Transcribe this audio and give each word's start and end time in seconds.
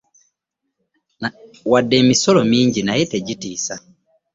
Wadde 1.71 1.95
emisolo 2.03 2.41
mingi 2.51 2.79
naye 2.83 3.03
tegitiisa. 3.11 3.75